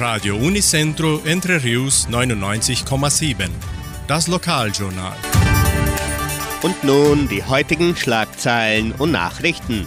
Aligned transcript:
Radio 0.00 0.34
Unicentro 0.34 1.20
Entre 1.26 1.62
Rius 1.62 2.08
99,7. 2.08 3.50
Das 4.08 4.28
Lokaljournal. 4.28 5.14
Und 6.62 6.82
nun 6.82 7.28
die 7.28 7.44
heutigen 7.44 7.94
Schlagzeilen 7.94 8.92
und 8.92 9.12
Nachrichten. 9.12 9.86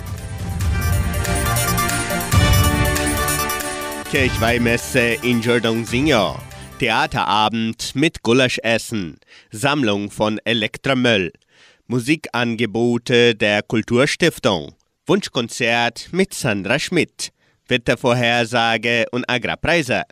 Kirchweihmesse 4.11 5.17
in 5.23 5.41
Jordãozinho. 5.41 6.37
Theaterabend 6.77 7.95
mit 7.95 8.21
Gulaschessen. 8.21 9.17
Sammlung 9.49 10.11
von 10.11 10.39
Elektramüll. 10.45 11.33
Musikangebote 11.87 13.33
der 13.33 13.63
Kulturstiftung. 13.63 14.75
Wunschkonzert 15.07 16.09
mit 16.11 16.35
Sandra 16.35 16.77
Schmidt. 16.77 17.32
Wettervorhersage 17.67 19.05
und 19.11 19.29
Agrarpreise. 19.29 20.03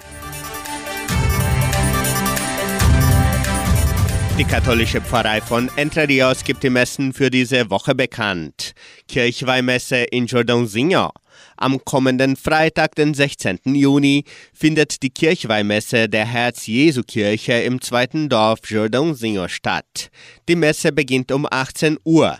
Die 4.38 4.46
katholische 4.46 5.02
Pfarrei 5.02 5.40
von 5.40 5.70
Entre 5.76 6.08
Rios 6.08 6.44
gibt 6.44 6.64
die 6.64 6.72
Messen 6.72 7.14
für 7.14 7.30
diese 7.30 7.70
Woche 7.70 7.94
bekannt. 7.94 8.74
Kirchweihmesse 9.08 9.98
in 9.98 10.26
Jordãozinho. 10.26 11.12
Am 11.58 11.84
kommenden 11.86 12.36
Freitag, 12.36 12.96
den 12.96 13.14
16. 13.14 13.60
Juni, 13.66 14.24
findet 14.52 15.04
die 15.04 15.12
Kirchweihmesse 15.12 16.10
der 16.10 16.26
Herz-Jesu-Kirche 16.26 17.54
im 17.54 17.82
zweiten 17.82 18.30
Dorf 18.30 18.62
Jordãozinho 18.62 19.48
statt. 19.48 20.10
Die 20.50 20.56
Messe 20.56 20.92
beginnt 20.92 21.32
um 21.32 21.46
18 21.50 22.00
Uhr. 22.04 22.40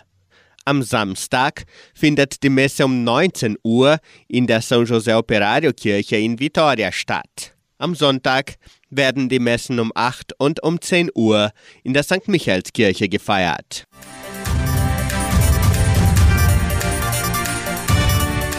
Am 0.64 0.82
Samstag 0.84 1.64
findet 1.92 2.42
die 2.44 2.48
Messe 2.48 2.84
um 2.84 3.02
19 3.02 3.56
Uhr 3.64 3.98
in 4.28 4.46
der 4.46 4.62
São 4.62 4.84
José 4.84 5.16
Operario 5.16 5.72
Kirche 5.72 6.16
in 6.16 6.38
Vitória 6.38 6.92
statt. 6.92 7.54
Am 7.78 7.96
Sonntag 7.96 8.54
werden 8.88 9.28
die 9.28 9.40
Messen 9.40 9.80
um 9.80 9.90
8 9.92 10.34
und 10.38 10.62
um 10.62 10.80
10 10.80 11.10
Uhr 11.16 11.50
in 11.82 11.94
der 11.94 12.04
St. 12.04 12.28
Michaelskirche 12.28 13.08
gefeiert. 13.08 13.86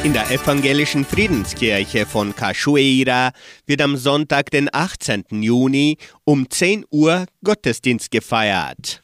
In 0.03 0.11
der 0.11 0.30
evangelischen 0.30 1.05
Friedenskirche 1.05 2.05
von 2.05 2.36
Cachoeira 2.36 3.31
wird 3.66 3.81
am 3.81 3.95
Sonntag, 3.95 4.52
den 4.52 4.67
18. 4.70 5.23
Juni 5.42 5.97
um 6.25 6.49
10 6.49 6.83
Uhr 6.92 7.25
Gottesdienst 7.45 8.11
gefeiert. 8.11 9.02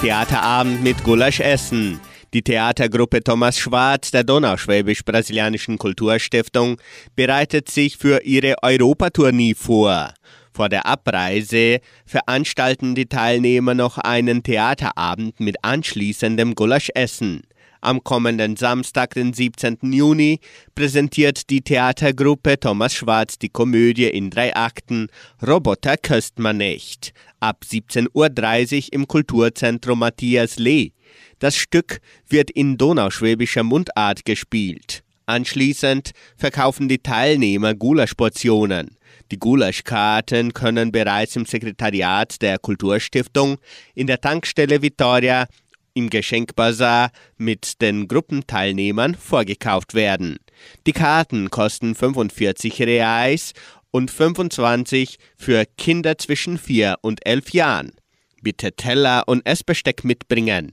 Theaterabend 0.00 0.82
mit 0.82 1.04
Gulaschessen. 1.04 2.00
Die 2.32 2.40
Theatergruppe 2.40 3.22
Thomas 3.22 3.58
Schwarz 3.58 4.10
der 4.10 4.24
Donauschwäbisch-Brasilianischen 4.24 5.76
Kulturstiftung 5.76 6.80
bereitet 7.16 7.70
sich 7.70 7.98
für 7.98 8.22
ihre 8.24 8.54
Europatournee 8.62 9.54
vor. 9.54 10.14
Vor 10.54 10.70
der 10.70 10.86
Abreise 10.86 11.80
veranstalten 12.06 12.94
die 12.94 13.10
Teilnehmer 13.10 13.74
noch 13.74 13.98
einen 13.98 14.42
Theaterabend 14.42 15.38
mit 15.38 15.62
anschließendem 15.62 16.54
Gulaschessen. 16.54 17.42
Am 17.82 18.04
kommenden 18.04 18.56
Samstag, 18.56 19.14
den 19.14 19.32
17. 19.32 19.78
Juni, 19.92 20.40
präsentiert 20.74 21.48
die 21.48 21.62
Theatergruppe 21.62 22.60
Thomas 22.60 22.94
Schwarz 22.94 23.38
die 23.38 23.48
Komödie 23.48 24.08
in 24.08 24.28
drei 24.28 24.54
Akten 24.54 25.08
Roboter 25.46 25.96
köst 25.96 26.38
man 26.38 26.58
nicht. 26.58 27.14
Ab 27.40 27.64
17.30 27.66 28.08
Uhr 28.12 28.92
im 28.92 29.08
Kulturzentrum 29.08 30.00
Matthias 30.00 30.58
Lee. 30.58 30.92
Das 31.38 31.56
Stück 31.56 32.00
wird 32.28 32.50
in 32.50 32.76
donauschwäbischer 32.76 33.62
Mundart 33.62 34.26
gespielt. 34.26 35.02
Anschließend 35.24 36.10
verkaufen 36.36 36.88
die 36.88 36.98
Teilnehmer 36.98 37.74
Gulaschportionen. 37.74 38.98
Die 39.30 39.38
Gulaschkarten 39.38 40.52
können 40.52 40.92
bereits 40.92 41.36
im 41.36 41.46
Sekretariat 41.46 42.42
der 42.42 42.58
Kulturstiftung, 42.58 43.56
in 43.94 44.06
der 44.06 44.20
Tankstelle 44.20 44.82
Vittoria 44.82 45.46
im 45.94 46.10
Geschenkbazar 46.10 47.10
mit 47.36 47.80
den 47.80 48.08
Gruppenteilnehmern 48.08 49.14
vorgekauft 49.14 49.94
werden. 49.94 50.38
Die 50.86 50.92
Karten 50.92 51.50
kosten 51.50 51.94
45 51.94 52.82
Reais 52.82 53.52
und 53.90 54.10
25 54.10 55.18
für 55.36 55.64
Kinder 55.76 56.18
zwischen 56.18 56.58
4 56.58 56.96
und 57.02 57.26
11 57.26 57.50
Jahren. 57.50 57.92
Bitte 58.42 58.72
Teller 58.72 59.24
und 59.26 59.44
Essbesteck 59.46 60.04
mitbringen. 60.04 60.72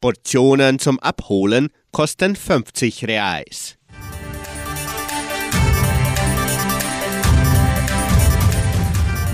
Portionen 0.00 0.78
zum 0.78 0.98
Abholen 0.98 1.68
kosten 1.92 2.36
50 2.36 3.06
Reais. 3.06 3.76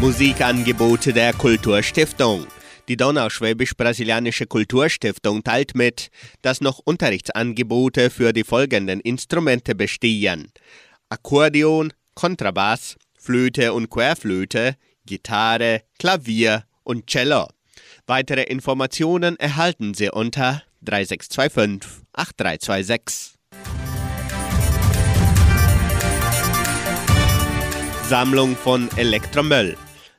Musikangebote 0.00 1.12
der 1.12 1.34
Kulturstiftung. 1.34 2.46
Die 2.90 2.96
Donauschwäbisch-Brasilianische 2.96 4.46
Kulturstiftung 4.46 5.44
teilt 5.44 5.76
mit, 5.76 6.10
dass 6.42 6.60
noch 6.60 6.80
Unterrichtsangebote 6.80 8.10
für 8.10 8.32
die 8.32 8.42
folgenden 8.42 8.98
Instrumente 8.98 9.76
bestehen: 9.76 10.50
Akkordeon, 11.08 11.92
Kontrabass, 12.16 12.96
Flöte 13.16 13.74
und 13.74 13.90
Querflöte, 13.90 14.74
Gitarre, 15.06 15.82
Klavier 16.00 16.64
und 16.82 17.06
Cello. 17.06 17.46
Weitere 18.08 18.42
Informationen 18.42 19.36
erhalten 19.36 19.94
Sie 19.94 20.10
unter 20.10 20.64
3625 20.82 22.02
8326. 22.14 23.34
Sammlung 28.08 28.56
von 28.56 28.88
Elektromüll. 28.96 29.76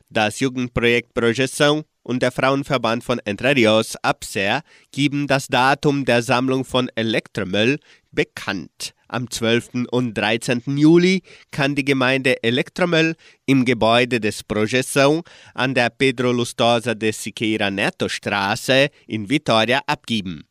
Das 0.08 0.40
Jugendprojekt 0.40 1.12
Projeção 1.14 1.84
und 2.02 2.22
der 2.22 2.32
Frauenverband 2.32 3.04
von 3.04 3.18
Entre 3.24 3.54
Rios, 3.54 3.96
APSER, 4.02 4.62
geben 4.90 5.26
das 5.26 5.48
Datum 5.48 6.04
der 6.04 6.22
Sammlung 6.22 6.64
von 6.64 6.90
Elektromüll 6.94 7.78
bekannt. 8.10 8.94
Am 9.08 9.30
12. 9.30 9.86
und 9.90 10.14
13. 10.14 10.62
Juli 10.76 11.22
kann 11.50 11.74
die 11.74 11.84
Gemeinde 11.84 12.42
Elektromüll 12.42 13.14
im 13.44 13.64
Gebäude 13.64 14.20
des 14.20 14.42
Projeção 14.42 15.22
an 15.54 15.74
der 15.74 15.90
Pedro 15.90 16.32
Lustosa 16.32 16.94
de 16.94 17.12
Siqueira 17.12 17.70
Neto 17.70 18.08
Straße 18.08 18.88
in 19.06 19.28
Vitoria 19.28 19.80
abgeben. 19.86 20.44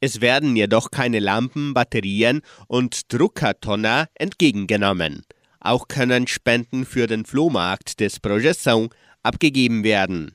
Es 0.00 0.20
werden 0.20 0.56
jedoch 0.56 0.90
keine 0.90 1.20
Lampen, 1.20 1.74
Batterien 1.74 2.40
und 2.66 3.12
Druckertonner 3.12 4.08
entgegengenommen. 4.14 5.22
Auch 5.60 5.88
können 5.88 6.26
Spenden 6.26 6.86
für 6.86 7.06
den 7.06 7.26
Flohmarkt 7.26 8.00
des 8.00 8.20
Projeção 8.20 8.90
abgegeben 9.22 9.84
werden. 9.84 10.34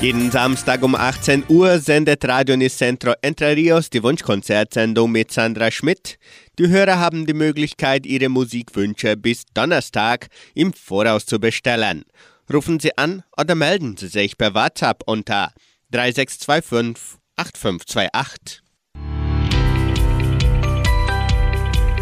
Jeden 0.00 0.30
Samstag 0.30 0.82
um 0.82 0.94
18 0.94 1.44
Uhr 1.48 1.78
sendet 1.78 2.26
Radio 2.26 2.56
Nicentro 2.56 3.12
Entre 3.20 3.54
Rios 3.54 3.90
die 3.90 4.02
Wunschkonzertsendung 4.02 5.12
mit 5.12 5.30
Sandra 5.30 5.70
Schmidt. 5.70 6.18
Die 6.58 6.68
Hörer 6.68 6.98
haben 6.98 7.26
die 7.26 7.34
Möglichkeit, 7.34 8.06
ihre 8.06 8.30
Musikwünsche 8.30 9.18
bis 9.18 9.44
Donnerstag 9.52 10.28
im 10.54 10.72
Voraus 10.72 11.26
zu 11.26 11.38
bestellen. 11.38 12.04
Rufen 12.50 12.80
Sie 12.80 12.96
an 12.96 13.24
oder 13.36 13.54
melden 13.54 13.98
Sie 13.98 14.08
sich 14.08 14.38
per 14.38 14.54
WhatsApp 14.54 15.02
unter 15.04 15.52
3625 15.90 17.18
8528. 17.36 18.62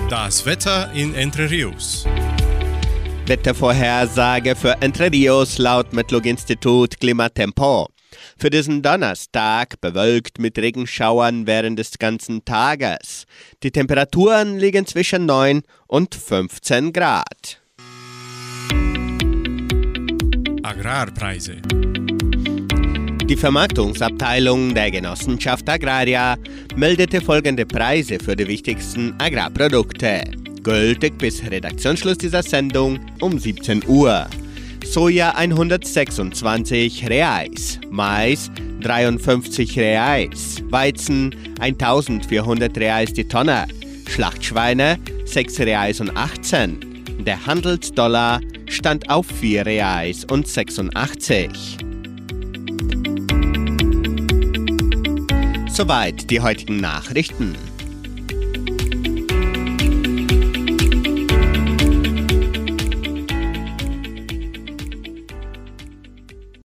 Das 0.08 0.46
Wetter 0.46 0.92
in 0.94 1.14
Entre 1.14 1.50
Rios. 1.50 2.06
Wettervorhersage 3.28 4.56
für 4.56 4.80
Entre 4.80 5.12
Rios 5.12 5.58
laut 5.58 5.92
Metlog-Institut 5.92 6.98
Klimatempo. 6.98 7.88
Für 8.38 8.50
diesen 8.50 8.82
Donnerstag 8.82 9.80
bewölkt 9.80 10.38
mit 10.38 10.58
Regenschauern 10.58 11.46
während 11.46 11.78
des 11.78 11.98
ganzen 11.98 12.44
Tages. 12.44 13.26
Die 13.62 13.70
Temperaturen 13.70 14.58
liegen 14.58 14.86
zwischen 14.86 15.26
9 15.26 15.62
und 15.86 16.14
15 16.14 16.92
Grad. 16.92 17.60
Agrarpreise. 20.62 21.56
Die 23.28 23.36
Vermarktungsabteilung 23.36 24.74
der 24.74 24.90
Genossenschaft 24.90 25.68
Agraria 25.68 26.36
meldete 26.76 27.20
folgende 27.20 27.66
Preise 27.66 28.18
für 28.18 28.34
die 28.34 28.46
wichtigsten 28.46 29.14
Agrarprodukte. 29.18 30.22
Gültig 30.62 31.18
bis 31.18 31.42
Redaktionsschluss 31.42 32.18
dieser 32.18 32.42
Sendung 32.42 32.98
um 33.20 33.38
17 33.38 33.86
Uhr. 33.86 34.26
Soja 34.98 35.30
126 35.36 37.08
Reais, 37.08 37.78
Mais 37.88 38.50
53 38.80 39.78
Reais, 39.78 40.56
Weizen 40.70 41.36
1400 41.60 42.76
Reais 42.76 43.12
die 43.12 43.22
Tonne, 43.22 43.68
Schlachtschweine 44.08 44.98
6 45.24 45.60
Reais 45.60 46.00
und 46.00 46.16
18. 46.16 47.24
Der 47.24 47.46
Handelsdollar 47.46 48.40
stand 48.66 49.08
auf 49.08 49.26
4 49.40 49.66
Reais 49.66 50.24
und 50.24 50.48
86. 50.48 51.76
Soweit 55.68 56.28
die 56.28 56.40
heutigen 56.40 56.78
Nachrichten. 56.78 57.54